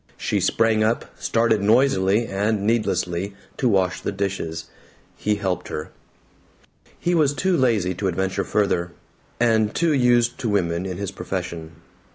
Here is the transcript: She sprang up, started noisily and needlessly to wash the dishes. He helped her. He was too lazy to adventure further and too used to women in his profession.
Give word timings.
She 0.17 0.39
sprang 0.39 0.83
up, 0.83 1.05
started 1.19 1.61
noisily 1.61 2.25
and 2.25 2.65
needlessly 2.65 3.35
to 3.57 3.69
wash 3.69 4.01
the 4.01 4.11
dishes. 4.11 4.65
He 5.15 5.35
helped 5.35 5.67
her. 5.67 5.91
He 6.99 7.13
was 7.13 7.35
too 7.35 7.55
lazy 7.55 7.93
to 7.93 8.07
adventure 8.07 8.43
further 8.43 8.93
and 9.39 9.75
too 9.75 9.93
used 9.93 10.39
to 10.39 10.49
women 10.49 10.87
in 10.87 10.97
his 10.97 11.11
profession. 11.11 11.73